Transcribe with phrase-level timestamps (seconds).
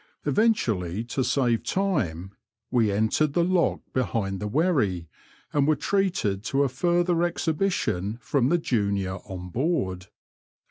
[0.25, 2.31] Eventually, to save time,
[2.71, 5.07] we entered the lock behind the wherry,
[5.53, 10.07] and were treated to a further exhibition from the junior on board.